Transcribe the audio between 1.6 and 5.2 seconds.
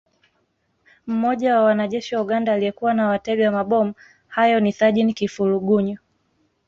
wanajeshi wa Uganda aliyekuwa na watega mabomu hayo ni Sajini